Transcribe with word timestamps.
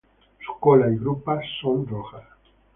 Su 0.43 0.59
cola 0.59 0.89
y 0.89 0.97
grupa 0.97 1.39
son 1.61 1.85
rojas. 1.85 2.23